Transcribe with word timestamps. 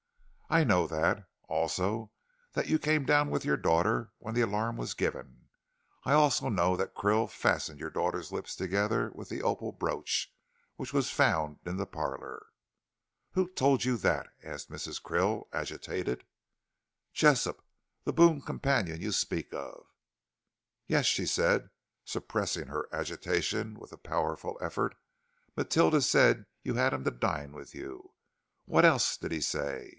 "I 0.49 0.63
know 0.65 0.85
that. 0.87 1.27
Also 1.47 2.11
that 2.53 2.67
you 2.67 2.77
came 2.79 3.05
down 3.05 3.29
with 3.29 3.45
your 3.45 3.55
daughter 3.55 4.11
when 4.17 4.33
the 4.35 4.41
alarm 4.41 4.75
was 4.75 4.93
given. 4.95 5.47
I 6.03 6.11
also 6.11 6.49
know 6.49 6.75
that 6.75 6.95
Krill 6.95 7.29
fastened 7.29 7.79
your 7.79 7.91
daughter's 7.91 8.33
lips 8.33 8.53
together 8.55 9.11
with 9.13 9.29
the 9.29 9.43
opal 9.43 9.71
brooch 9.71 10.33
which 10.75 10.91
was 10.91 11.09
found 11.11 11.59
in 11.65 11.77
the 11.77 11.85
parlor." 11.85 12.47
"Who 13.33 13.47
told 13.49 13.85
you 13.85 13.95
that?" 13.97 14.27
asked 14.43 14.69
Mrs. 14.71 15.01
Krill, 15.01 15.47
agitated. 15.53 16.25
"Jessop 17.13 17.63
the 18.03 18.11
boon 18.11 18.41
companion 18.41 18.99
you 19.01 19.13
speak 19.13 19.53
of." 19.53 19.85
"Yes," 20.87 21.05
she 21.05 21.27
said, 21.27 21.69
suppressing 22.03 22.67
her 22.67 22.89
agitation 22.91 23.75
with 23.79 23.93
a 23.93 23.97
powerful 23.97 24.57
effort. 24.59 24.95
"Matilda 25.55 26.01
said 26.01 26.45
you 26.63 26.73
had 26.73 26.91
him 26.91 27.05
to 27.05 27.11
dine 27.11 27.53
with 27.53 27.73
you. 27.75 28.13
What 28.65 28.83
else 28.83 29.15
did 29.15 29.31
he 29.31 29.39
say?" 29.39 29.89